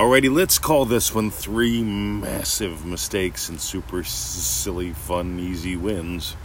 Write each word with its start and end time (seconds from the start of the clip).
Alrighty, 0.00 0.34
let's 0.34 0.58
call 0.58 0.86
this 0.86 1.14
one 1.14 1.30
three 1.30 1.82
massive 1.84 2.86
mistakes 2.86 3.50
and 3.50 3.60
super 3.60 4.02
silly, 4.02 4.94
fun, 4.94 5.38
easy 5.38 5.76
wins. 5.76 6.36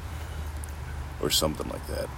Or 1.22 1.30
something 1.30 1.70
like 1.70 1.88
that. 1.88 2.10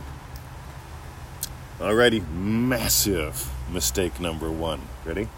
Alrighty, 1.78 2.28
massive 2.28 3.52
mistake 3.72 4.20
number 4.20 4.50
one. 4.50 4.82
Ready? 5.06 5.30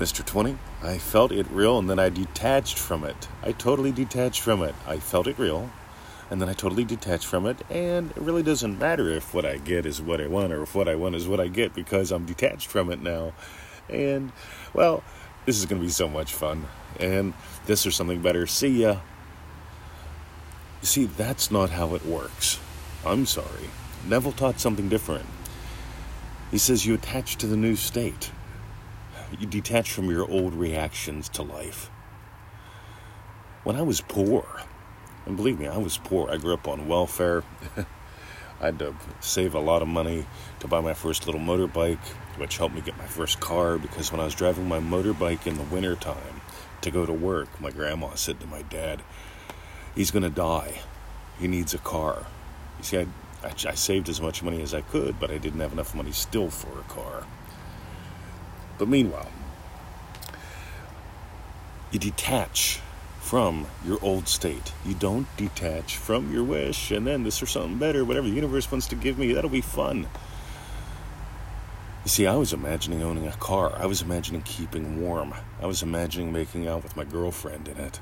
Mr. 0.00 0.26
20, 0.26 0.58
I 0.82 0.98
felt 0.98 1.30
it 1.30 1.46
real 1.48 1.78
and 1.78 1.88
then 1.88 2.00
I 2.00 2.08
detached 2.08 2.80
from 2.80 3.04
it. 3.04 3.28
I 3.44 3.52
totally 3.52 3.92
detached 3.92 4.40
from 4.40 4.64
it. 4.64 4.74
I 4.88 4.98
felt 4.98 5.28
it 5.28 5.38
real 5.38 5.70
and 6.30 6.40
then 6.40 6.48
I 6.48 6.54
totally 6.54 6.82
detached 6.82 7.26
from 7.26 7.46
it. 7.46 7.58
And 7.70 8.10
it 8.10 8.18
really 8.18 8.42
doesn't 8.42 8.76
matter 8.76 9.08
if 9.08 9.34
what 9.34 9.44
I 9.44 9.58
get 9.58 9.86
is 9.86 10.02
what 10.02 10.20
I 10.20 10.26
want 10.26 10.52
or 10.52 10.64
if 10.64 10.74
what 10.74 10.88
I 10.88 10.96
want 10.96 11.14
is 11.14 11.28
what 11.28 11.38
I 11.38 11.46
get 11.46 11.74
because 11.74 12.10
I'm 12.10 12.26
detached 12.26 12.66
from 12.66 12.90
it 12.90 13.00
now. 13.00 13.34
And, 13.92 14.32
well, 14.72 15.04
this 15.46 15.58
is 15.58 15.66
going 15.66 15.80
to 15.80 15.86
be 15.86 15.92
so 15.92 16.08
much 16.08 16.32
fun. 16.32 16.66
And 16.98 17.34
this 17.66 17.86
or 17.86 17.90
something 17.90 18.22
better. 18.22 18.46
See 18.46 18.82
ya. 18.82 19.00
You 20.80 20.86
see, 20.86 21.04
that's 21.04 21.50
not 21.50 21.70
how 21.70 21.94
it 21.94 22.04
works. 22.04 22.58
I'm 23.04 23.26
sorry. 23.26 23.70
Neville 24.06 24.32
taught 24.32 24.58
something 24.58 24.88
different. 24.88 25.26
He 26.50 26.58
says 26.58 26.84
you 26.84 26.94
attach 26.94 27.36
to 27.36 27.46
the 27.46 27.56
new 27.56 27.76
state. 27.76 28.30
You 29.38 29.46
detach 29.46 29.90
from 29.92 30.10
your 30.10 30.28
old 30.28 30.54
reactions 30.54 31.28
to 31.30 31.42
life. 31.42 31.90
When 33.64 33.76
I 33.76 33.82
was 33.82 34.00
poor, 34.00 34.44
and 35.24 35.36
believe 35.36 35.58
me, 35.58 35.68
I 35.68 35.78
was 35.78 35.98
poor. 35.98 36.30
I 36.30 36.36
grew 36.36 36.54
up 36.54 36.68
on 36.68 36.88
welfare. 36.88 37.44
I 38.62 38.66
had 38.66 38.78
to 38.78 38.94
save 39.18 39.56
a 39.56 39.60
lot 39.60 39.82
of 39.82 39.88
money 39.88 40.24
to 40.60 40.68
buy 40.68 40.80
my 40.80 40.94
first 40.94 41.26
little 41.26 41.40
motorbike, 41.40 41.98
which 42.36 42.58
helped 42.58 42.76
me 42.76 42.80
get 42.80 42.96
my 42.96 43.06
first 43.06 43.40
car 43.40 43.76
because 43.76 44.12
when 44.12 44.20
I 44.20 44.24
was 44.24 44.36
driving 44.36 44.68
my 44.68 44.78
motorbike 44.78 45.48
in 45.48 45.56
the 45.56 45.64
wintertime 45.64 46.40
to 46.82 46.90
go 46.92 47.04
to 47.04 47.12
work, 47.12 47.60
my 47.60 47.72
grandma 47.72 48.14
said 48.14 48.38
to 48.38 48.46
my 48.46 48.62
dad, 48.62 49.02
He's 49.96 50.12
going 50.12 50.22
to 50.22 50.30
die. 50.30 50.80
He 51.40 51.48
needs 51.48 51.74
a 51.74 51.78
car. 51.78 52.24
You 52.78 52.84
see, 52.84 52.98
I, 52.98 53.06
I, 53.42 53.52
I 53.66 53.74
saved 53.74 54.08
as 54.08 54.20
much 54.20 54.44
money 54.44 54.62
as 54.62 54.72
I 54.72 54.80
could, 54.80 55.18
but 55.18 55.32
I 55.32 55.38
didn't 55.38 55.60
have 55.60 55.72
enough 55.72 55.94
money 55.94 56.12
still 56.12 56.48
for 56.48 56.78
a 56.78 56.84
car. 56.84 57.24
But 58.78 58.86
meanwhile, 58.88 59.30
you 61.90 61.98
detach 61.98 62.80
from 63.22 63.66
your 63.86 63.98
old 64.02 64.28
state. 64.28 64.72
You 64.84 64.94
don't 64.94 65.26
detach 65.36 65.96
from 65.96 66.32
your 66.32 66.44
wish 66.44 66.90
and 66.90 67.06
then 67.06 67.22
this 67.22 67.42
or 67.42 67.46
something 67.46 67.78
better, 67.78 68.04
whatever 68.04 68.28
the 68.28 68.34
universe 68.34 68.70
wants 68.70 68.88
to 68.88 68.96
give 68.96 69.16
me, 69.16 69.32
that'll 69.32 69.48
be 69.48 69.62
fun. 69.62 70.08
You 72.04 72.10
see, 72.10 72.26
I 72.26 72.34
was 72.34 72.52
imagining 72.52 73.02
owning 73.02 73.28
a 73.28 73.32
car. 73.32 73.72
I 73.76 73.86
was 73.86 74.02
imagining 74.02 74.42
keeping 74.42 75.00
warm. 75.00 75.32
I 75.62 75.66
was 75.66 75.82
imagining 75.82 76.32
making 76.32 76.66
out 76.66 76.82
with 76.82 76.96
my 76.96 77.04
girlfriend 77.04 77.68
in 77.68 77.78
it. 77.78 78.00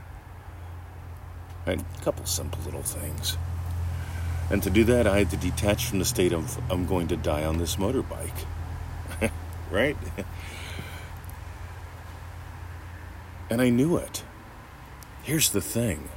Right? 1.67 1.81
A 1.81 2.03
couple 2.03 2.25
simple 2.25 2.61
little 2.65 2.83
things. 2.83 3.37
And 4.51 4.63
to 4.63 4.71
do 4.71 4.85
that, 4.85 5.07
I 5.07 5.19
had 5.19 5.31
to 5.31 5.37
detach 5.37 5.85
from 5.85 5.99
the 5.99 6.07
state 6.07 6.33
of 6.33 6.59
I'm 6.73 6.87
going 6.87 7.09
to 7.09 7.17
die 7.17 7.45
on 7.45 7.59
this 7.59 7.77
motorbike. 7.77 8.47
right? 9.71 9.99
and 13.51 13.61
I 13.61 13.69
knew 13.69 13.99
it. 13.99 14.25
Here's 15.23 15.51
the 15.51 15.61
thing 15.61 16.09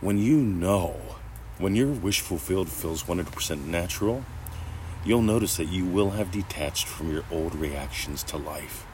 when 0.00 0.16
you 0.16 0.36
know, 0.36 0.94
when 1.58 1.74
your 1.74 1.88
wish 1.88 2.20
fulfilled 2.20 2.68
feels 2.68 3.02
100% 3.02 3.66
natural, 3.66 4.24
you'll 5.04 5.22
notice 5.22 5.56
that 5.56 5.68
you 5.68 5.84
will 5.84 6.10
have 6.10 6.30
detached 6.30 6.86
from 6.86 7.12
your 7.12 7.24
old 7.32 7.54
reactions 7.54 8.22
to 8.24 8.36
life. 8.36 8.86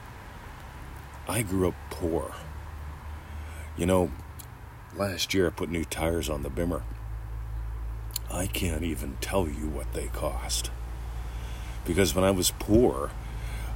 I 1.28 1.42
grew 1.42 1.68
up 1.68 1.74
poor. 1.90 2.32
You 3.76 3.84
know, 3.84 4.10
last 4.96 5.34
year 5.34 5.46
I 5.46 5.50
put 5.50 5.70
new 5.70 5.84
tires 5.84 6.30
on 6.30 6.42
the 6.42 6.50
Bimmer. 6.50 6.82
I 8.30 8.46
can't 8.46 8.82
even 8.82 9.18
tell 9.20 9.46
you 9.46 9.68
what 9.68 9.92
they 9.92 10.06
cost. 10.06 10.70
Because 11.84 12.14
when 12.14 12.24
I 12.24 12.30
was 12.30 12.50
poor, 12.58 13.10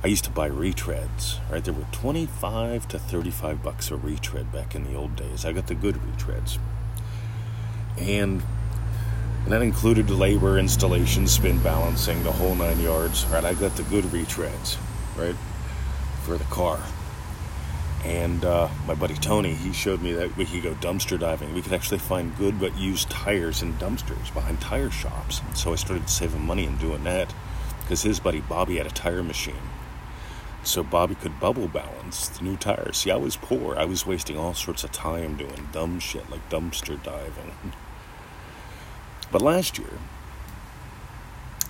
I 0.03 0.07
used 0.07 0.25
to 0.25 0.31
buy 0.31 0.49
retreads, 0.49 1.39
right? 1.51 1.63
There 1.63 1.75
were 1.75 1.85
25 1.93 2.89
to 2.89 2.99
35 2.99 3.63
bucks 3.63 3.91
a 3.91 3.97
retread 3.97 4.51
back 4.51 4.75
in 4.75 4.85
the 4.85 4.95
old 4.95 5.15
days. 5.15 5.45
I 5.45 5.53
got 5.53 5.67
the 5.67 5.75
good 5.75 5.97
retreads. 5.97 6.59
And, 7.99 8.43
and 9.45 9.53
that 9.53 9.61
included 9.61 10.09
labor, 10.09 10.59
installation, 10.59 11.27
spin 11.27 11.63
balancing, 11.63 12.23
the 12.23 12.33
whole 12.33 12.55
nine 12.55 12.81
yards, 12.81 13.27
right? 13.27 13.45
I 13.45 13.53
got 13.53 13.77
the 13.77 13.83
good 13.83 14.05
retreads, 14.05 14.79
right? 15.19 15.35
For 16.23 16.39
the 16.39 16.45
car. 16.45 16.81
And 18.03 18.43
uh, 18.43 18.71
my 18.87 18.95
buddy 18.95 19.17
Tony, 19.17 19.53
he 19.53 19.75
showed 19.75 20.01
me 20.01 20.15
that 20.15 20.35
we 20.35 20.47
could 20.47 20.63
go 20.63 20.73
dumpster 20.77 21.21
diving. 21.21 21.53
We 21.53 21.61
could 21.61 21.75
actually 21.75 21.99
find 21.99 22.35
good 22.39 22.59
but 22.59 22.75
used 22.79 23.11
tires 23.11 23.61
in 23.61 23.75
dumpsters 23.75 24.33
behind 24.33 24.63
tire 24.63 24.91
shops. 24.91 25.43
And 25.47 25.55
So 25.55 25.75
I 25.75 25.77
started 25.77 26.09
saving 26.09 26.47
money 26.47 26.65
and 26.65 26.79
doing 26.79 27.05
that 27.05 27.35
because 27.83 28.01
his 28.01 28.19
buddy 28.19 28.41
Bobby 28.41 28.79
had 28.79 28.87
a 28.87 28.91
tire 28.91 29.23
machine 29.23 29.57
so 30.63 30.83
Bobby 30.83 31.15
could 31.15 31.41
bubble 31.41 31.69
balance 31.69 32.29
the 32.29 32.45
new 32.45 32.57
tires. 32.57 32.99
See, 32.99 33.11
I 33.11 33.17
was 33.17 33.37
poor. 33.37 33.77
I 33.77 33.85
was 33.85 34.07
wasting 34.07 34.37
all 34.39 34.55
sorts 34.55 34.85
of 34.85 34.93
time 34.93 35.37
doing 35.37 35.69
dumb 35.73 36.01
shit 36.01 36.31
like 36.31 36.49
dumpster 36.51 37.03
diving. 37.03 37.53
But 39.33 39.43
last 39.43 39.79
year, 39.79 39.91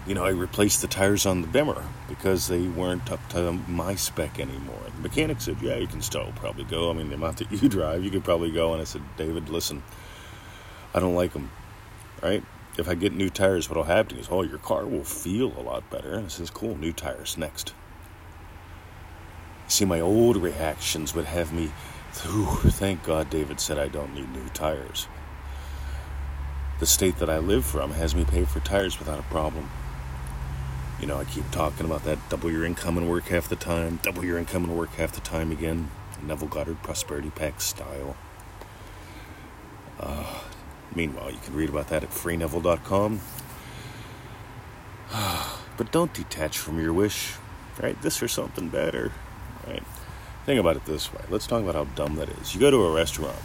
you 0.06 0.14
know, 0.14 0.24
I 0.24 0.30
replaced 0.30 0.80
the 0.80 0.88
tires 0.88 1.26
on 1.26 1.42
the 1.42 1.48
Bimmer 1.48 1.84
because 2.08 2.48
they 2.48 2.66
weren't 2.66 3.12
up 3.12 3.28
to 3.30 3.52
my 3.52 3.94
spec 3.94 4.40
anymore. 4.40 4.80
The 4.96 5.02
mechanic 5.02 5.40
said, 5.40 5.58
Yeah, 5.60 5.76
you 5.76 5.86
can 5.86 6.02
still 6.02 6.32
probably 6.36 6.64
go. 6.64 6.90
I 6.90 6.94
mean, 6.94 7.10
the 7.10 7.16
amount 7.16 7.38
that 7.38 7.52
you 7.52 7.68
drive, 7.68 8.02
you 8.02 8.10
could 8.10 8.24
probably 8.24 8.50
go. 8.50 8.72
And 8.72 8.80
I 8.80 8.84
said, 8.84 9.02
David, 9.16 9.48
listen, 9.50 9.82
I 10.94 11.00
don't 11.00 11.14
like 11.14 11.32
them, 11.32 11.50
right? 12.22 12.42
If 12.78 12.88
I 12.88 12.94
get 12.94 13.12
new 13.12 13.28
tires, 13.28 13.68
what'll 13.68 13.84
happen 13.84 14.18
is, 14.18 14.28
oh, 14.30 14.42
your 14.42 14.58
car 14.58 14.86
will 14.86 15.04
feel 15.04 15.52
a 15.58 15.60
lot 15.60 15.88
better. 15.90 16.14
And 16.14 16.26
I 16.26 16.28
says, 16.28 16.50
cool, 16.50 16.76
new 16.76 16.92
tires 16.92 17.36
next. 17.36 17.74
See, 19.70 19.84
my 19.84 20.00
old 20.00 20.36
reactions 20.36 21.14
would 21.14 21.26
have 21.26 21.52
me, 21.52 21.70
ooh, 22.26 22.56
thank 22.56 23.04
God 23.04 23.30
David 23.30 23.60
said 23.60 23.78
I 23.78 23.86
don't 23.86 24.12
need 24.12 24.28
new 24.32 24.48
tires. 24.48 25.06
The 26.80 26.86
state 26.86 27.18
that 27.18 27.30
I 27.30 27.38
live 27.38 27.64
from 27.64 27.92
has 27.92 28.12
me 28.12 28.24
pay 28.24 28.44
for 28.44 28.58
tires 28.58 28.98
without 28.98 29.20
a 29.20 29.22
problem. 29.22 29.70
You 30.98 31.06
know, 31.06 31.18
I 31.18 31.24
keep 31.24 31.48
talking 31.52 31.86
about 31.86 32.02
that 32.02 32.18
double 32.28 32.50
your 32.50 32.64
income 32.64 32.98
and 32.98 33.08
work 33.08 33.28
half 33.28 33.48
the 33.48 33.54
time, 33.54 34.00
double 34.02 34.24
your 34.24 34.38
income 34.38 34.64
and 34.64 34.76
work 34.76 34.90
half 34.94 35.12
the 35.12 35.20
time 35.20 35.52
again. 35.52 35.88
Neville 36.20 36.48
Goddard 36.48 36.82
Prosperity 36.82 37.30
Pack 37.30 37.60
style. 37.60 38.16
Uh, 40.00 40.40
meanwhile, 40.96 41.30
you 41.30 41.38
can 41.44 41.54
read 41.54 41.68
about 41.68 41.86
that 41.90 42.02
at 42.02 42.10
freeneville.com. 42.10 43.20
but 45.76 45.92
don't 45.92 46.12
detach 46.12 46.58
from 46.58 46.80
your 46.80 46.92
wish, 46.92 47.36
right? 47.80 48.02
This 48.02 48.20
or 48.20 48.26
something 48.26 48.68
better. 48.68 49.12
Right? 49.66 49.82
Think 50.46 50.58
about 50.60 50.76
it 50.76 50.84
this 50.84 51.12
way. 51.12 51.20
Let's 51.28 51.46
talk 51.46 51.62
about 51.62 51.74
how 51.74 51.84
dumb 51.94 52.16
that 52.16 52.28
is. 52.28 52.54
You 52.54 52.60
go 52.60 52.70
to 52.70 52.84
a 52.84 52.94
restaurant 52.94 53.38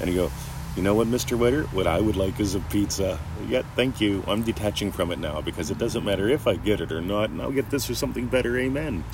and 0.00 0.10
you 0.10 0.16
go, 0.16 0.30
you 0.76 0.82
know 0.82 0.94
what, 0.94 1.08
Mr. 1.08 1.36
Waiter? 1.36 1.64
What 1.64 1.86
I 1.86 2.00
would 2.00 2.16
like 2.16 2.38
is 2.38 2.54
a 2.54 2.60
pizza. 2.60 3.18
Yeah, 3.48 3.62
thank 3.74 4.00
you. 4.00 4.22
I'm 4.28 4.42
detaching 4.42 4.92
from 4.92 5.10
it 5.10 5.18
now 5.18 5.40
because 5.40 5.70
it 5.70 5.78
doesn't 5.78 6.04
matter 6.04 6.28
if 6.28 6.46
I 6.46 6.56
get 6.56 6.80
it 6.80 6.92
or 6.92 7.00
not, 7.00 7.30
and 7.30 7.42
I'll 7.42 7.50
get 7.50 7.70
this 7.70 7.90
or 7.90 7.94
something 7.94 8.26
better. 8.26 8.56
Amen. 8.56 9.04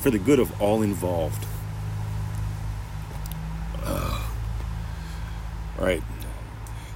For 0.00 0.10
the 0.10 0.18
good 0.18 0.38
of 0.38 0.60
all 0.60 0.82
involved. 0.82 1.46
Uh, 3.82 4.28
all 5.78 5.84
right. 5.84 6.02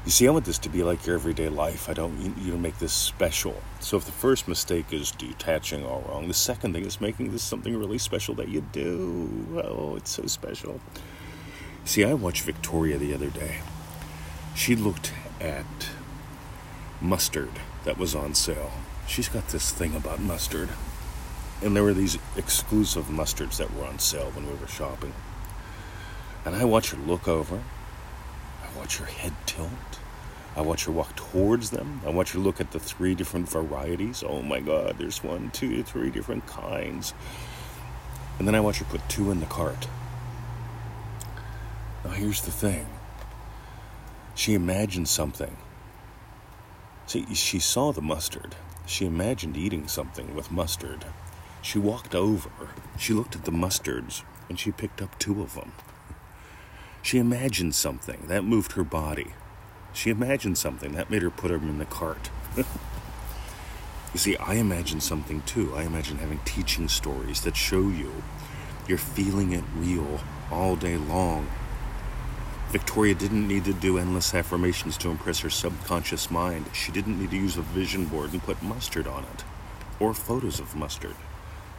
You 0.04 0.10
see, 0.10 0.26
I 0.26 0.32
want 0.32 0.46
this 0.46 0.58
to 0.58 0.68
be 0.68 0.82
like 0.82 1.06
your 1.06 1.14
everyday 1.14 1.48
life. 1.48 1.88
I 1.88 1.92
don't 1.92 2.36
you 2.36 2.50
to 2.50 2.58
make 2.58 2.78
this 2.78 2.92
special. 2.92 3.62
So 3.78 3.96
if 3.96 4.04
the 4.04 4.10
first 4.10 4.48
mistake 4.48 4.92
is 4.92 5.12
detaching 5.12 5.86
all 5.86 6.04
wrong, 6.08 6.26
the 6.26 6.34
second 6.34 6.72
thing 6.72 6.84
is 6.84 7.00
making 7.00 7.30
this 7.30 7.44
something 7.44 7.76
really 7.76 7.98
special 7.98 8.34
that 8.34 8.48
you 8.48 8.62
do. 8.72 9.62
Oh, 9.64 9.94
it's 9.94 10.10
so 10.10 10.26
special. 10.26 10.80
See, 11.84 12.04
I 12.04 12.14
watched 12.14 12.42
Victoria 12.42 12.98
the 12.98 13.14
other 13.14 13.30
day. 13.30 13.60
She 14.56 14.74
looked 14.74 15.12
at 15.40 15.66
mustard 17.00 17.50
that 17.84 17.96
was 17.96 18.12
on 18.12 18.34
sale. 18.34 18.72
She's 19.06 19.28
got 19.28 19.48
this 19.48 19.70
thing 19.70 19.94
about 19.94 20.18
mustard. 20.18 20.70
And 21.62 21.76
there 21.76 21.84
were 21.84 21.94
these 21.94 22.18
exclusive 22.36 23.04
mustards 23.04 23.56
that 23.58 23.72
were 23.72 23.84
on 23.84 24.00
sale 24.00 24.32
when 24.32 24.48
we 24.48 24.54
were 24.54 24.66
shopping. 24.66 25.12
And 26.44 26.56
I 26.56 26.64
watch 26.64 26.90
her 26.90 26.98
look 26.98 27.28
over 27.28 27.62
I 28.74 28.78
watch 28.78 28.98
her 28.98 29.06
head 29.06 29.32
tilt. 29.46 29.70
I 30.54 30.60
watch 30.60 30.84
her 30.84 30.92
walk 30.92 31.16
towards 31.16 31.70
them. 31.70 32.00
I 32.06 32.10
watch 32.10 32.32
her 32.32 32.38
look 32.38 32.60
at 32.60 32.72
the 32.72 32.78
three 32.78 33.14
different 33.14 33.48
varieties. 33.48 34.22
Oh 34.26 34.42
my 34.42 34.60
God, 34.60 34.96
there's 34.98 35.24
one, 35.24 35.50
two, 35.50 35.82
three 35.82 36.10
different 36.10 36.46
kinds. 36.46 37.14
And 38.38 38.46
then 38.46 38.54
I 38.54 38.60
watch 38.60 38.78
her 38.78 38.84
put 38.84 39.08
two 39.08 39.30
in 39.30 39.40
the 39.40 39.46
cart. 39.46 39.88
Now, 42.04 42.10
here's 42.10 42.42
the 42.42 42.50
thing 42.50 42.86
she 44.34 44.54
imagined 44.54 45.08
something. 45.08 45.56
See, 47.06 47.34
she 47.34 47.58
saw 47.58 47.92
the 47.92 48.00
mustard. 48.00 48.54
She 48.86 49.06
imagined 49.06 49.56
eating 49.56 49.88
something 49.88 50.34
with 50.34 50.50
mustard. 50.50 51.04
She 51.60 51.78
walked 51.78 52.14
over. 52.14 52.50
She 52.98 53.12
looked 53.12 53.36
at 53.36 53.44
the 53.44 53.52
mustards 53.52 54.22
and 54.48 54.58
she 54.58 54.72
picked 54.72 55.00
up 55.00 55.18
two 55.18 55.42
of 55.42 55.54
them. 55.54 55.72
She 57.02 57.18
imagined 57.18 57.74
something 57.74 58.26
that 58.28 58.44
moved 58.44 58.72
her 58.72 58.84
body. 58.84 59.34
She 59.92 60.08
imagined 60.10 60.56
something 60.56 60.92
that 60.92 61.10
made 61.10 61.22
her 61.22 61.30
put 61.30 61.50
them 61.50 61.68
in 61.68 61.78
the 61.78 61.84
cart. 61.84 62.30
you 62.56 62.64
see, 64.14 64.36
I 64.36 64.54
imagine 64.54 65.00
something 65.00 65.42
too. 65.42 65.74
I 65.74 65.82
imagine 65.82 66.18
having 66.18 66.40
teaching 66.44 66.88
stories 66.88 67.42
that 67.42 67.56
show 67.56 67.88
you 67.88 68.22
you're 68.88 68.98
feeling 68.98 69.52
it 69.52 69.64
real 69.76 70.20
all 70.50 70.76
day 70.76 70.96
long. 70.96 71.48
Victoria 72.70 73.14
didn't 73.14 73.46
need 73.46 73.64
to 73.64 73.72
do 73.72 73.98
endless 73.98 74.34
affirmations 74.34 74.96
to 74.98 75.10
impress 75.10 75.40
her 75.40 75.50
subconscious 75.50 76.30
mind. 76.30 76.66
She 76.72 76.90
didn't 76.90 77.20
need 77.20 77.30
to 77.30 77.36
use 77.36 77.56
a 77.56 77.62
vision 77.62 78.06
board 78.06 78.32
and 78.32 78.42
put 78.42 78.62
mustard 78.62 79.06
on 79.06 79.24
it, 79.24 79.44
or 80.00 80.14
photos 80.14 80.58
of 80.58 80.74
mustard. 80.74 81.14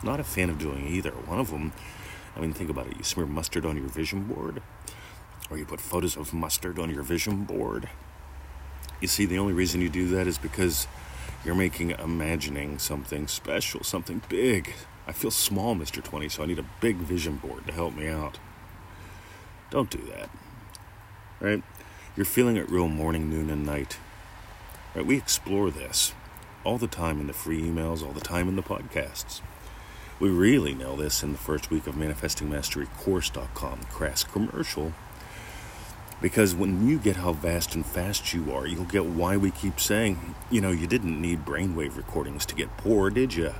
Not 0.01 0.19
a 0.19 0.23
fan 0.23 0.49
of 0.49 0.59
doing 0.59 0.87
either. 0.87 1.11
One 1.11 1.39
of 1.39 1.49
them, 1.49 1.73
I 2.35 2.39
mean, 2.39 2.53
think 2.53 2.69
about 2.69 2.87
it. 2.87 2.97
You 2.97 3.03
smear 3.03 3.25
mustard 3.25 3.65
on 3.65 3.75
your 3.75 3.87
vision 3.87 4.23
board, 4.23 4.61
or 5.53 5.57
you 5.57 5.65
put 5.65 5.79
photos 5.79 6.17
of 6.17 6.33
mustard 6.33 6.79
on 6.79 6.89
your 6.89 7.03
vision 7.03 7.43
board. 7.43 7.87
You 8.99 9.07
see, 9.07 9.27
the 9.27 9.37
only 9.37 9.53
reason 9.53 9.81
you 9.81 9.89
do 9.89 10.07
that 10.07 10.25
is 10.25 10.39
because 10.39 10.87
you're 11.45 11.53
making 11.53 11.91
imagining 11.91 12.79
something 12.79 13.27
special, 13.27 13.83
something 13.83 14.23
big. 14.29 14.73
I 15.05 15.11
feel 15.11 15.29
small, 15.29 15.75
Mr. 15.75 16.03
20, 16.03 16.27
so 16.29 16.41
I 16.41 16.47
need 16.47 16.57
a 16.57 16.65
big 16.81 16.95
vision 16.95 17.35
board 17.35 17.67
to 17.67 17.73
help 17.73 17.95
me 17.95 18.07
out. 18.07 18.39
Don't 19.69 19.91
do 19.91 19.99
that. 20.11 20.31
Right? 21.39 21.61
You're 22.17 22.25
feeling 22.25 22.55
it 22.55 22.67
real 22.71 22.87
morning, 22.87 23.29
noon, 23.29 23.51
and 23.51 23.63
night. 23.63 23.97
Right? 24.95 25.05
We 25.05 25.17
explore 25.17 25.69
this 25.69 26.15
all 26.63 26.79
the 26.79 26.87
time 26.87 27.19
in 27.19 27.27
the 27.27 27.33
free 27.33 27.61
emails, 27.61 28.03
all 28.03 28.13
the 28.13 28.21
time 28.21 28.49
in 28.49 28.55
the 28.55 28.63
podcasts. 28.63 29.41
We 30.19 30.29
really 30.29 30.73
nail 30.73 30.95
this 30.95 31.21
in 31.21 31.31
the 31.31 31.37
first 31.37 31.69
week 31.69 31.85
of 31.85 31.93
ManifestingMasteryCourse.com, 31.93 33.81
crass 33.91 34.23
commercial. 34.23 34.93
Because 36.21 36.55
when 36.55 36.87
you 36.87 36.99
get 36.99 37.17
how 37.17 37.33
vast 37.33 37.75
and 37.75 37.85
fast 37.85 38.33
you 38.33 38.53
are, 38.53 38.65
you'll 38.65 38.85
get 38.85 39.05
why 39.05 39.35
we 39.35 39.51
keep 39.51 39.79
saying, 39.79 40.35
you 40.49 40.61
know, 40.61 40.71
you 40.71 40.87
didn't 40.87 41.21
need 41.21 41.45
brainwave 41.45 41.97
recordings 41.97 42.45
to 42.45 42.55
get 42.55 42.77
poor, 42.77 43.09
did 43.09 43.33
you? 43.33 43.53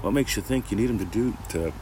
What 0.00 0.12
makes 0.12 0.36
you 0.36 0.42
think 0.42 0.70
you 0.70 0.76
need 0.76 0.88
them 0.88 0.98
to 0.98 1.04
do 1.04 1.36
to 1.50 1.72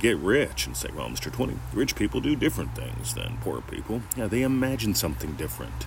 get 0.00 0.16
rich 0.18 0.66
and 0.66 0.76
say, 0.76 0.88
well, 0.94 1.08
Mr. 1.08 1.32
20, 1.32 1.56
rich 1.72 1.94
people 1.94 2.20
do 2.20 2.36
different 2.36 2.74
things 2.74 3.14
than 3.14 3.38
poor 3.40 3.60
people? 3.60 4.02
Yeah, 4.16 4.26
they 4.26 4.42
imagine 4.42 4.94
something 4.94 5.34
different. 5.34 5.86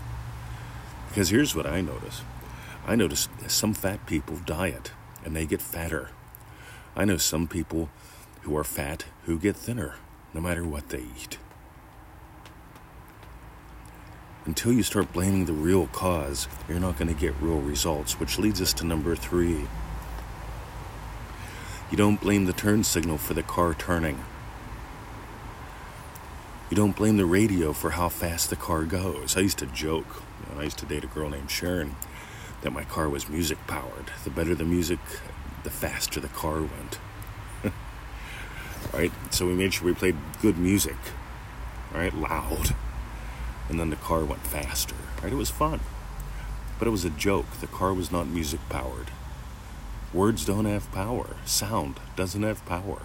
Because 1.09 1.29
here's 1.29 1.55
what 1.55 1.67
I 1.67 1.81
notice 1.81 2.21
I 2.87 2.95
notice 2.95 3.27
some 3.47 3.73
fat 3.73 4.05
people 4.05 4.37
diet 4.45 4.91
and 5.23 5.35
they 5.35 5.45
get 5.45 5.61
fatter. 5.61 6.09
I 6.95 7.05
know 7.05 7.17
some 7.17 7.47
people 7.47 7.89
who 8.41 8.57
are 8.57 8.63
fat 8.63 9.05
who 9.25 9.37
get 9.37 9.55
thinner 9.55 9.95
no 10.33 10.41
matter 10.41 10.65
what 10.65 10.89
they 10.89 10.99
eat. 10.99 11.37
Until 14.43 14.73
you 14.73 14.81
start 14.81 15.13
blaming 15.13 15.45
the 15.45 15.53
real 15.53 15.85
cause, 15.87 16.47
you're 16.67 16.79
not 16.79 16.97
going 16.97 17.13
to 17.13 17.19
get 17.19 17.35
real 17.39 17.59
results, 17.59 18.19
which 18.19 18.39
leads 18.39 18.59
us 18.59 18.73
to 18.73 18.85
number 18.85 19.15
three. 19.15 19.67
You 21.91 21.97
don't 21.97 22.19
blame 22.19 22.45
the 22.45 22.53
turn 22.53 22.83
signal 22.83 23.19
for 23.19 23.35
the 23.35 23.43
car 23.43 23.75
turning. 23.75 24.23
You 26.71 26.77
don't 26.77 26.95
blame 26.95 27.17
the 27.17 27.25
radio 27.25 27.71
for 27.71 27.91
how 27.91 28.09
fast 28.09 28.49
the 28.49 28.55
car 28.55 28.83
goes. 28.85 29.37
I 29.37 29.41
used 29.41 29.59
to 29.59 29.67
joke, 29.67 30.23
you 30.39 30.55
know, 30.55 30.61
I 30.61 30.63
used 30.63 30.79
to 30.79 30.87
date 30.87 31.03
a 31.03 31.07
girl 31.07 31.29
named 31.29 31.51
Sharon, 31.51 31.95
that 32.61 32.71
my 32.71 32.83
car 32.83 33.09
was 33.09 33.29
music 33.29 33.59
powered. 33.67 34.09
The 34.23 34.31
better 34.31 34.55
the 34.55 34.63
music, 34.63 34.99
the 35.63 35.69
faster 35.69 36.19
the 36.19 36.29
car 36.29 36.61
went. 36.61 36.99
right? 38.93 39.11
So 39.29 39.45
we 39.45 39.53
made 39.53 39.75
sure 39.75 39.85
we 39.85 39.93
played 39.93 40.15
good 40.41 40.57
music, 40.57 40.97
right? 41.93 42.13
Loud. 42.15 42.73
And 43.71 43.79
then 43.79 43.89
the 43.89 43.95
car 43.95 44.25
went 44.25 44.45
faster, 44.45 44.95
right? 45.23 45.31
It 45.31 45.37
was 45.37 45.49
fun. 45.49 45.79
But 46.77 46.89
it 46.89 46.91
was 46.91 47.05
a 47.05 47.09
joke. 47.09 47.49
The 47.61 47.67
car 47.67 47.93
was 47.93 48.11
not 48.11 48.27
music 48.27 48.59
powered. 48.67 49.11
Words 50.13 50.43
don't 50.43 50.65
have 50.65 50.91
power. 50.91 51.37
Sound 51.45 52.01
doesn't 52.17 52.43
have 52.43 52.65
power. 52.65 53.03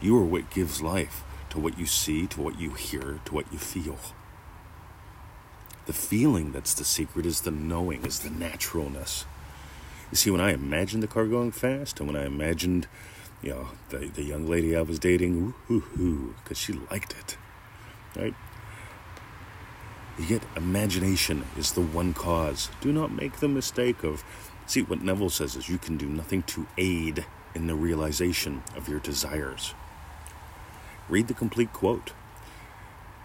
You 0.00 0.16
are 0.18 0.24
what 0.24 0.50
gives 0.50 0.80
life 0.80 1.24
to 1.50 1.58
what 1.58 1.76
you 1.80 1.86
see, 1.86 2.28
to 2.28 2.40
what 2.40 2.60
you 2.60 2.70
hear, 2.74 3.18
to 3.24 3.34
what 3.34 3.52
you 3.52 3.58
feel. 3.58 3.98
The 5.86 5.92
feeling 5.92 6.52
that's 6.52 6.74
the 6.74 6.84
secret 6.84 7.26
is 7.26 7.40
the 7.40 7.50
knowing, 7.50 8.06
is 8.06 8.20
the 8.20 8.30
naturalness. 8.30 9.24
You 10.12 10.16
see, 10.16 10.30
when 10.30 10.40
I 10.40 10.52
imagined 10.52 11.02
the 11.02 11.08
car 11.08 11.26
going 11.26 11.50
fast, 11.50 11.98
and 11.98 12.08
when 12.08 12.16
I 12.16 12.24
imagined, 12.24 12.86
you 13.42 13.50
know, 13.50 13.68
the, 13.88 14.06
the 14.06 14.22
young 14.22 14.46
lady 14.46 14.76
I 14.76 14.82
was 14.82 15.00
dating, 15.00 15.54
because 15.66 16.56
she 16.56 16.72
liked 16.72 17.16
it, 17.18 17.36
right? 18.14 18.34
Yet 20.18 20.42
imagination 20.56 21.44
is 21.56 21.72
the 21.72 21.80
one 21.80 22.14
cause. 22.14 22.70
Do 22.80 22.92
not 22.92 23.10
make 23.10 23.38
the 23.38 23.48
mistake 23.48 24.04
of, 24.04 24.22
see, 24.66 24.82
what 24.82 25.02
Neville 25.02 25.30
says 25.30 25.56
is 25.56 25.68
you 25.68 25.78
can 25.78 25.96
do 25.96 26.06
nothing 26.06 26.42
to 26.44 26.66
aid 26.78 27.26
in 27.54 27.66
the 27.66 27.74
realization 27.74 28.62
of 28.76 28.88
your 28.88 29.00
desires. 29.00 29.74
Read 31.08 31.28
the 31.28 31.34
complete 31.34 31.72
quote. 31.72 32.12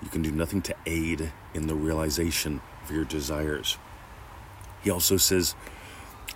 You 0.01 0.09
can 0.09 0.21
do 0.21 0.31
nothing 0.31 0.61
to 0.63 0.75
aid 0.85 1.31
in 1.53 1.67
the 1.67 1.75
realization 1.75 2.61
of 2.83 2.91
your 2.91 3.05
desires. 3.05 3.77
He 4.81 4.89
also 4.89 5.17
says, 5.17 5.55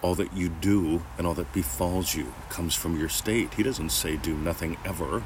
all 0.02 0.16
that 0.16 0.34
you 0.34 0.50
do 0.50 1.02
and 1.18 1.26
all 1.26 1.34
that 1.34 1.54
befalls 1.54 2.14
you 2.14 2.34
comes 2.50 2.76
from 2.76 3.00
your 3.00 3.10
state. 3.10 3.54
He 3.54 3.64
doesn't 3.64 3.90
say 3.90 4.18
do 4.18 4.36
nothing 4.36 4.78
ever. 4.86 5.24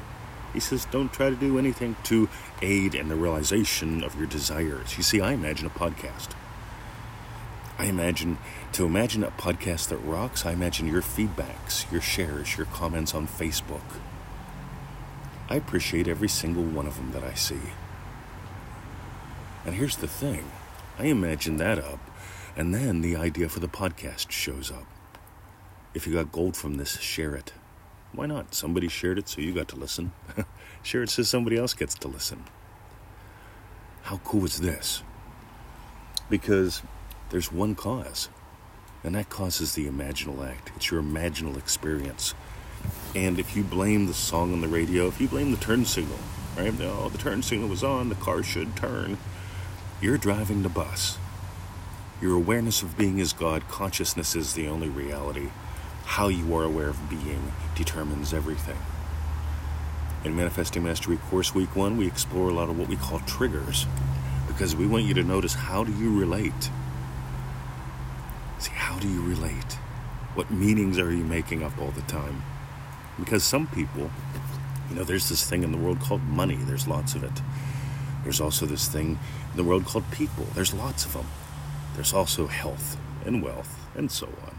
He 0.52 0.60
says 0.60 0.86
don't 0.86 1.12
try 1.12 1.30
to 1.30 1.36
do 1.36 1.58
anything 1.58 1.96
to 2.04 2.28
aid 2.62 2.94
in 2.94 3.08
the 3.08 3.16
realization 3.16 4.02
of 4.02 4.16
your 4.16 4.26
desires. 4.26 4.96
You 4.96 5.02
see, 5.02 5.20
I 5.20 5.32
imagine 5.32 5.66
a 5.66 5.70
podcast. 5.70 6.30
I 7.78 7.84
imagine 7.84 8.38
to 8.72 8.84
imagine 8.84 9.22
a 9.22 9.30
podcast 9.30 9.88
that 9.88 9.98
rocks, 9.98 10.44
I 10.44 10.52
imagine 10.52 10.88
your 10.88 11.02
feedbacks, 11.02 11.90
your 11.92 12.00
shares, 12.00 12.56
your 12.56 12.66
comments 12.66 13.14
on 13.14 13.28
Facebook. 13.28 14.00
I 15.48 15.56
appreciate 15.56 16.08
every 16.08 16.28
single 16.28 16.64
one 16.64 16.86
of 16.86 16.96
them 16.96 17.12
that 17.12 17.24
I 17.24 17.34
see. 17.34 17.60
And 19.64 19.76
here's 19.76 19.96
the 19.96 20.08
thing 20.08 20.50
I 20.98 21.04
imagine 21.04 21.58
that 21.58 21.78
up 21.78 22.00
and 22.58 22.74
then 22.74 23.00
the 23.00 23.14
idea 23.14 23.48
for 23.48 23.60
the 23.60 23.68
podcast 23.68 24.32
shows 24.32 24.72
up. 24.72 24.86
If 25.94 26.06
you 26.06 26.14
got 26.14 26.32
gold 26.32 26.56
from 26.56 26.74
this, 26.74 26.98
share 26.98 27.36
it. 27.36 27.52
Why 28.12 28.26
not? 28.26 28.54
Somebody 28.54 28.88
shared 28.88 29.18
it, 29.18 29.28
so 29.28 29.40
you 29.40 29.52
got 29.52 29.68
to 29.68 29.76
listen. 29.76 30.12
share 30.82 31.02
it 31.02 31.10
so 31.10 31.22
somebody 31.22 31.56
else 31.56 31.74
gets 31.74 31.94
to 31.96 32.08
listen. 32.08 32.44
How 34.02 34.18
cool 34.24 34.44
is 34.44 34.60
this? 34.60 35.02
Because 36.30 36.82
there's 37.30 37.52
one 37.52 37.74
cause, 37.74 38.28
and 39.04 39.14
that 39.14 39.28
cause 39.28 39.60
is 39.60 39.74
the 39.74 39.86
imaginal 39.86 40.46
act. 40.48 40.72
It's 40.76 40.90
your 40.90 41.02
imaginal 41.02 41.56
experience. 41.58 42.34
And 43.14 43.38
if 43.38 43.56
you 43.56 43.62
blame 43.62 44.06
the 44.06 44.14
song 44.14 44.52
on 44.52 44.60
the 44.60 44.68
radio, 44.68 45.08
if 45.08 45.20
you 45.20 45.28
blame 45.28 45.50
the 45.50 45.56
turn 45.56 45.84
signal, 45.84 46.18
right? 46.56 46.72
Oh, 46.80 47.08
the 47.08 47.18
turn 47.18 47.42
signal 47.42 47.68
was 47.68 47.84
on, 47.84 48.08
the 48.08 48.14
car 48.14 48.42
should 48.42 48.76
turn. 48.76 49.18
You're 50.00 50.18
driving 50.18 50.62
the 50.62 50.68
bus. 50.68 51.18
Your 52.20 52.34
awareness 52.34 52.82
of 52.82 52.96
being 52.96 53.18
is 53.18 53.32
God, 53.32 53.68
consciousness 53.68 54.34
is 54.34 54.54
the 54.54 54.68
only 54.68 54.88
reality. 54.88 55.50
How 56.08 56.28
you 56.28 56.56
are 56.56 56.64
aware 56.64 56.88
of 56.88 57.10
being 57.10 57.52
determines 57.76 58.32
everything. 58.32 58.78
In 60.24 60.34
Manifesting 60.34 60.82
Mastery 60.82 61.18
Course 61.28 61.54
Week 61.54 61.76
1, 61.76 61.96
we 61.96 62.06
explore 62.08 62.48
a 62.48 62.52
lot 62.52 62.70
of 62.70 62.78
what 62.78 62.88
we 62.88 62.96
call 62.96 63.20
triggers 63.20 63.86
because 64.48 64.74
we 64.74 64.86
want 64.86 65.04
you 65.04 65.14
to 65.14 65.22
notice 65.22 65.54
how 65.54 65.84
do 65.84 65.92
you 65.92 66.18
relate? 66.18 66.70
See, 68.58 68.72
how 68.72 68.98
do 68.98 69.06
you 69.06 69.22
relate? 69.22 69.74
What 70.34 70.50
meanings 70.50 70.98
are 70.98 71.12
you 71.12 71.22
making 71.22 71.62
up 71.62 71.78
all 71.78 71.90
the 71.90 72.02
time? 72.02 72.42
Because 73.20 73.44
some 73.44 73.68
people, 73.68 74.10
you 74.88 74.96
know, 74.96 75.04
there's 75.04 75.28
this 75.28 75.48
thing 75.48 75.62
in 75.62 75.70
the 75.70 75.78
world 75.78 76.00
called 76.00 76.22
money, 76.22 76.56
there's 76.56 76.88
lots 76.88 77.14
of 77.14 77.22
it. 77.22 77.42
There's 78.24 78.40
also 78.40 78.64
this 78.66 78.88
thing 78.88 79.18
in 79.50 79.56
the 79.56 79.62
world 79.62 79.84
called 79.84 80.10
people, 80.10 80.46
there's 80.54 80.74
lots 80.74 81.04
of 81.04 81.12
them. 81.12 81.26
There's 81.94 82.14
also 82.14 82.46
health 82.46 82.96
and 83.24 83.42
wealth 83.42 83.78
and 83.94 84.10
so 84.10 84.26
on. 84.26 84.57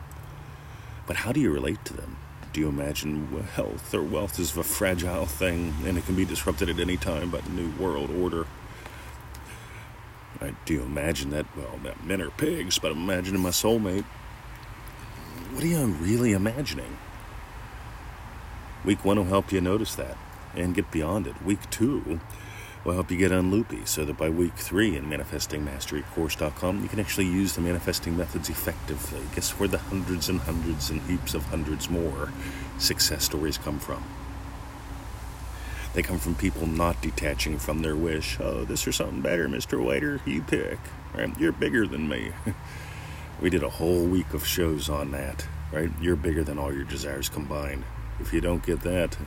But 1.10 1.18
how 1.18 1.32
do 1.32 1.40
you 1.40 1.52
relate 1.52 1.84
to 1.86 1.96
them? 1.96 2.18
Do 2.54 2.62
you 2.62 2.70
imagine 2.70 3.26
health 3.56 3.96
or 3.96 4.04
wealth 4.04 4.40
is 4.40 4.56
a 4.56 4.62
fragile 4.62 5.26
thing 5.26 5.74
and 5.84 5.98
it 5.98 6.06
can 6.06 6.14
be 6.14 6.24
disrupted 6.24 6.70
at 6.70 6.80
any 6.80 6.98
time 6.98 7.32
by 7.32 7.42
the 7.42 7.50
new 7.50 7.72
world 7.84 8.12
order? 8.12 8.46
Right? 10.40 10.54
Do 10.66 10.84
imagine 10.84 11.32
that, 11.32 11.48
well, 11.58 11.80
that 11.82 12.06
men 12.06 12.22
are 12.22 12.30
pigs, 12.30 12.78
but 12.78 12.92
I'm 12.92 13.10
imagining 13.10 13.42
my 13.42 13.50
soulmate? 13.50 14.04
What 15.52 15.64
are 15.64 15.68
you 15.68 15.84
really 15.84 16.34
imagining? 16.34 17.00
Week 18.86 19.04
one 19.04 19.18
will 19.18 19.24
help 19.24 19.52
you 19.52 19.62
notice 19.62 19.96
that 19.96 20.16
and 20.54 20.76
get 20.76 20.92
beyond 20.92 21.26
it. 21.26 21.42
Week 21.42 21.68
two 21.72 22.20
will 22.84 22.94
help 22.94 23.12
you 23.12 23.18
get 23.18 23.32
unloopy 23.32 23.88
so 23.88 24.06
that 24.06 24.18
by 24.18 24.30
week 24.30 24.56
three 24.56 24.96
in 24.96 25.06
manifestingmasterycourse.com 25.06 26.82
you 26.82 26.90
can 26.90 27.00
actually 27.00 27.26
use 27.26 27.56
the 27.56 27.62
manifesting 27.62 28.16
methods 28.16 28.50
effectively. 28.50 29.22
Guess 29.36 29.52
where 29.52 29.68
the 29.68 29.78
hundreds 29.78 30.30
and 30.30 30.40
hundreds 30.42 30.90
and 30.90 31.02
heaps 31.02 31.34
of 31.34 31.44
hundreds 31.46 31.90
more 31.90 32.32
success 32.78 33.26
stories 33.26 33.58
come 33.58 33.80
from? 33.80 34.04
They 35.94 36.04
come 36.04 36.20
from 36.20 36.36
people 36.36 36.68
not 36.68 37.02
detaching 37.02 37.58
from 37.58 37.82
their 37.82 37.96
wish. 37.96 38.40
Oh, 38.40 38.64
this 38.64 38.88
or 38.88 38.92
something 38.92 39.22
better, 39.22 39.50
Mr. 39.50 39.84
Waiter, 39.84 40.22
you 40.26 40.42
pick. 40.42 40.78
Right? 41.14 41.38
You're 41.40 41.52
bigger 41.52 41.88
than 41.88 42.08
me. 42.08 42.32
we 43.42 43.50
did 43.50 43.64
a 43.64 43.70
whole 43.70 44.06
week 44.06 44.34
of 44.34 44.46
shows 44.46 44.88
on 44.88 45.12
that, 45.12 45.48
right? 45.72 45.90
You're 46.00 46.16
bigger 46.16 46.44
than 46.44 46.60
all 46.60 46.74
your 46.74 46.84
desires 46.84 47.28
combined. 47.28 47.84
If 48.20 48.34
you 48.34 48.42
don't 48.42 48.66
get 48.66 48.82
that, 48.82 49.18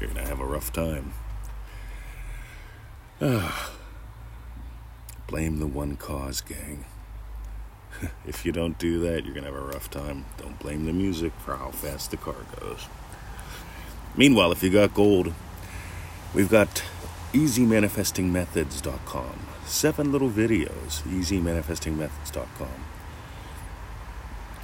you're 0.00 0.10
going 0.10 0.24
to 0.24 0.28
have 0.28 0.40
a 0.40 0.46
rough 0.46 0.72
time. 0.72 1.12
Blame 5.28 5.60
the 5.60 5.68
one 5.68 5.96
cause, 5.96 6.40
gang. 6.40 6.86
if 8.26 8.44
you 8.44 8.50
don't 8.50 8.76
do 8.78 8.98
that, 9.00 9.24
you're 9.24 9.32
going 9.32 9.44
to 9.44 9.52
have 9.52 9.62
a 9.62 9.64
rough 9.64 9.88
time. 9.88 10.24
Don't 10.38 10.58
blame 10.58 10.86
the 10.86 10.92
music 10.92 11.32
for 11.38 11.56
how 11.56 11.70
fast 11.70 12.10
the 12.10 12.16
car 12.16 12.34
goes. 12.58 12.88
Meanwhile, 14.16 14.50
if 14.50 14.64
you 14.64 14.70
got 14.70 14.92
gold, 14.92 15.32
we've 16.34 16.50
got 16.50 16.82
easymanifestingmethods.com. 17.32 19.38
Seven 19.66 20.10
little 20.10 20.30
videos, 20.30 21.02
easymanifestingmethods.com. 21.02 22.84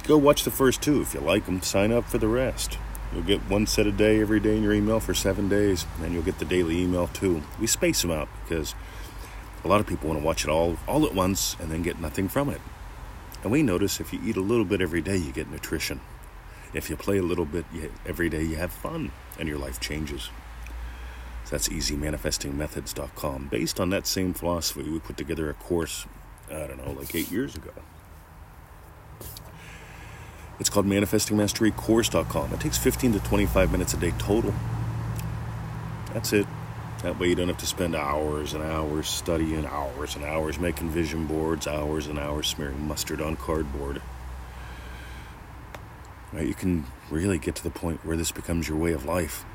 Go 0.03 0.17
watch 0.17 0.43
the 0.43 0.51
first 0.51 0.81
two. 0.81 0.99
If 1.01 1.13
you 1.13 1.21
like 1.21 1.45
them, 1.45 1.61
sign 1.61 1.93
up 1.93 2.09
for 2.09 2.17
the 2.17 2.27
rest. 2.27 2.77
You'll 3.13 3.23
get 3.23 3.41
one 3.49 3.65
set 3.65 3.87
a 3.87 3.91
day 3.91 4.21
every 4.21 4.39
day 4.39 4.55
in 4.55 4.63
your 4.63 4.73
email 4.73 4.99
for 4.99 5.13
seven 5.13 5.49
days, 5.49 5.85
and 6.01 6.13
you'll 6.13 6.23
get 6.23 6.37
the 6.37 6.45
daily 6.45 6.79
email 6.81 7.07
too. 7.07 7.41
We 7.59 7.65
space 7.65 8.01
them 8.01 8.11
out 8.11 8.29
because 8.43 8.75
a 9.63 9.67
lot 9.67 9.81
of 9.81 9.87
people 9.87 10.09
want 10.09 10.19
to 10.19 10.25
watch 10.25 10.43
it 10.43 10.49
all 10.49 10.77
all 10.87 11.05
at 11.05 11.15
once 11.15 11.55
and 11.59 11.71
then 11.71 11.81
get 11.81 11.99
nothing 11.99 12.27
from 12.27 12.49
it. 12.49 12.61
And 13.41 13.51
we 13.51 13.63
notice 13.63 13.99
if 13.99 14.13
you 14.13 14.19
eat 14.23 14.37
a 14.37 14.41
little 14.41 14.65
bit 14.65 14.81
every 14.81 15.01
day, 15.01 15.17
you 15.17 15.31
get 15.31 15.49
nutrition. 15.49 16.01
If 16.73 16.89
you 16.89 16.95
play 16.95 17.17
a 17.17 17.23
little 17.23 17.45
bit 17.45 17.65
every 18.05 18.29
day, 18.29 18.43
you 18.43 18.57
have 18.57 18.71
fun 18.71 19.11
and 19.39 19.47
your 19.47 19.57
life 19.57 19.79
changes. 19.79 20.29
So 21.45 21.51
that's 21.51 21.69
easymanifestingmethods.com. 21.69 23.47
Based 23.47 23.79
on 23.79 23.89
that 23.89 24.05
same 24.05 24.33
philosophy, 24.33 24.83
we 24.83 24.99
put 24.99 25.17
together 25.17 25.49
a 25.49 25.55
course, 25.55 26.05
I 26.47 26.67
don't 26.67 26.85
know, 26.85 26.91
like 26.91 27.15
eight 27.15 27.31
years 27.31 27.55
ago. 27.55 27.71
It's 30.59 30.69
called 30.69 30.85
manifestingmasterycourse.com. 30.85 32.53
It 32.53 32.59
takes 32.59 32.77
15 32.77 33.13
to 33.13 33.19
25 33.19 33.71
minutes 33.71 33.93
a 33.93 33.97
day 33.97 34.11
total. 34.17 34.53
That's 36.13 36.33
it. 36.33 36.47
That 37.03 37.17
way 37.17 37.29
you 37.29 37.35
don't 37.35 37.47
have 37.47 37.57
to 37.59 37.65
spend 37.65 37.95
hours 37.95 38.53
and 38.53 38.61
hours 38.61 39.07
studying, 39.07 39.65
hours 39.65 40.17
and 40.17 40.25
hours 40.25 40.59
making 40.59 40.89
vision 40.89 41.27
boards, 41.27 41.65
hours 41.65 42.07
and 42.07 42.19
hours 42.19 42.47
smearing 42.47 42.85
mustard 42.85 43.21
on 43.21 43.37
cardboard. 43.37 44.01
Right, 46.33 46.45
you 46.45 46.53
can 46.53 46.85
really 47.09 47.37
get 47.37 47.55
to 47.55 47.63
the 47.63 47.69
point 47.69 48.05
where 48.05 48.17
this 48.17 48.31
becomes 48.31 48.67
your 48.67 48.77
way 48.77 48.91
of 48.91 49.05
life. 49.05 49.45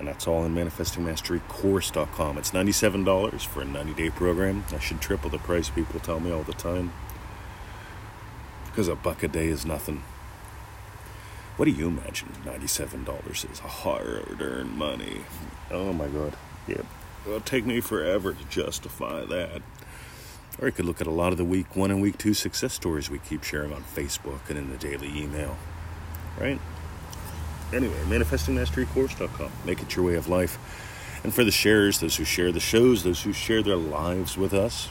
And 0.00 0.08
that's 0.08 0.26
all 0.26 0.44
in 0.44 0.52
manifestingmasterycourse.com. 0.52 2.38
It's 2.38 2.50
$97 2.50 3.40
for 3.42 3.62
a 3.62 3.64
90 3.64 3.94
day 3.94 4.10
program. 4.10 4.64
I 4.72 4.80
should 4.80 5.00
triple 5.00 5.30
the 5.30 5.38
price, 5.38 5.70
people 5.70 6.00
tell 6.00 6.18
me 6.18 6.32
all 6.32 6.42
the 6.42 6.52
time. 6.54 6.92
Because 8.66 8.88
a 8.88 8.96
buck 8.96 9.22
a 9.22 9.28
day 9.28 9.46
is 9.46 9.64
nothing. 9.64 10.02
What 11.56 11.66
do 11.66 11.70
you 11.70 11.86
imagine 11.86 12.28
$97 12.44 13.50
is? 13.50 13.60
A 13.60 13.68
hard 13.68 14.40
earned 14.40 14.76
money. 14.76 15.20
Oh 15.70 15.92
my 15.92 16.08
god. 16.08 16.34
Yeah. 16.66 16.82
It'll 17.24 17.40
take 17.40 17.64
me 17.64 17.80
forever 17.80 18.34
to 18.34 18.44
justify 18.46 19.24
that. 19.24 19.62
Or 20.60 20.66
you 20.66 20.72
could 20.72 20.84
look 20.84 21.00
at 21.00 21.06
a 21.06 21.12
lot 21.12 21.30
of 21.32 21.38
the 21.38 21.44
week 21.44 21.76
one 21.76 21.90
and 21.90 22.02
week 22.02 22.18
two 22.18 22.34
success 22.34 22.74
stories 22.74 23.08
we 23.08 23.18
keep 23.18 23.44
sharing 23.44 23.72
on 23.72 23.82
Facebook 23.82 24.48
and 24.48 24.58
in 24.58 24.70
the 24.70 24.76
daily 24.76 25.08
email. 25.16 25.56
Right? 26.38 26.60
Anyway, 27.72 27.98
manifestingmasterycourse.com. 28.06 29.50
Make 29.64 29.80
it 29.80 29.94
your 29.94 30.04
way 30.04 30.14
of 30.14 30.28
life. 30.28 30.58
And 31.22 31.32
for 31.32 31.44
the 31.44 31.50
sharers, 31.50 32.00
those 32.00 32.16
who 32.16 32.24
share 32.24 32.52
the 32.52 32.60
shows, 32.60 33.04
those 33.04 33.22
who 33.22 33.32
share 33.32 33.62
their 33.62 33.76
lives 33.76 34.36
with 34.36 34.52
us, 34.52 34.88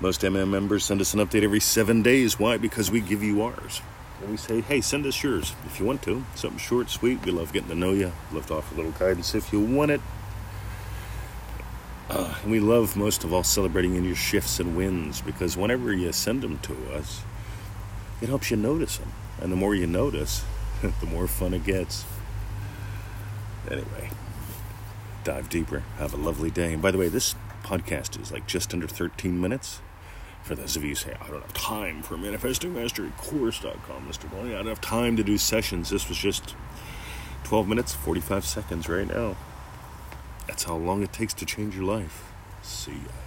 most 0.00 0.22
MM 0.22 0.48
members 0.48 0.84
send 0.84 1.00
us 1.00 1.14
an 1.14 1.20
update 1.20 1.42
every 1.42 1.60
seven 1.60 2.02
days. 2.02 2.38
Why? 2.38 2.56
Because 2.56 2.90
we 2.90 3.00
give 3.00 3.22
you 3.22 3.42
ours. 3.42 3.80
We 4.28 4.36
say, 4.36 4.60
hey, 4.60 4.80
send 4.80 5.04
us 5.06 5.22
yours 5.22 5.54
if 5.66 5.80
you 5.80 5.86
want 5.86 6.02
to. 6.02 6.24
Something 6.34 6.58
short, 6.58 6.90
sweet. 6.90 7.24
We 7.24 7.32
love 7.32 7.52
getting 7.52 7.68
to 7.70 7.74
know 7.74 7.92
you. 7.92 8.12
Love 8.32 8.46
to 8.46 8.54
offer 8.54 8.74
a 8.74 8.76
little 8.76 8.92
guidance 8.92 9.34
if 9.34 9.52
you 9.52 9.60
want 9.60 9.90
it. 9.90 10.00
Uh, 12.08 12.34
and 12.42 12.50
we 12.50 12.60
love 12.60 12.96
most 12.96 13.24
of 13.24 13.32
all 13.32 13.42
celebrating 13.42 13.94
in 13.96 14.04
your 14.04 14.14
shifts 14.14 14.60
and 14.60 14.76
wins 14.76 15.20
because 15.20 15.56
whenever 15.56 15.92
you 15.92 16.12
send 16.12 16.42
them 16.42 16.58
to 16.58 16.74
us, 16.92 17.22
it 18.20 18.28
helps 18.28 18.50
you 18.50 18.56
notice 18.56 18.98
them. 18.98 19.12
And 19.40 19.50
the 19.50 19.56
more 19.56 19.74
you 19.74 19.86
notice, 19.86 20.44
the 20.82 21.06
more 21.06 21.26
fun 21.26 21.54
it 21.54 21.64
gets. 21.64 22.04
Anyway, 23.70 24.10
dive 25.24 25.48
deeper. 25.48 25.80
Have 25.98 26.14
a 26.14 26.18
lovely 26.18 26.50
day. 26.50 26.74
And 26.74 26.82
by 26.82 26.90
the 26.90 26.98
way, 26.98 27.08
this 27.08 27.34
podcast 27.64 28.20
is 28.20 28.30
like 28.30 28.46
just 28.46 28.72
under 28.74 28.86
13 28.86 29.40
minutes 29.40 29.80
for 30.42 30.54
those 30.54 30.76
of 30.76 30.82
you 30.82 30.90
who 30.90 30.94
say, 30.94 31.14
I 31.20 31.28
don't 31.28 31.42
have 31.42 31.54
time 31.54 32.02
for 32.02 32.16
manifestingmasterycourse.com, 32.16 34.08
Mr. 34.08 34.30
Bonnie. 34.30 34.54
I 34.54 34.58
don't 34.58 34.66
have 34.66 34.80
time 34.80 35.16
to 35.16 35.22
do 35.22 35.38
sessions. 35.38 35.90
This 35.90 36.08
was 36.08 36.18
just 36.18 36.54
12 37.44 37.68
minutes, 37.68 37.94
45 37.94 38.44
seconds 38.44 38.88
right 38.88 39.06
now. 39.06 39.36
That's 40.46 40.64
how 40.64 40.76
long 40.76 41.02
it 41.02 41.12
takes 41.12 41.32
to 41.34 41.46
change 41.46 41.76
your 41.76 41.84
life. 41.84 42.32
See 42.62 42.92
ya. 42.92 43.21